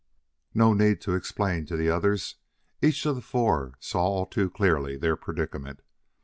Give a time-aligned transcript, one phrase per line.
[0.55, 2.37] No need to explain to the others;
[2.81, 5.83] each of the four saw all too clearly their predicament.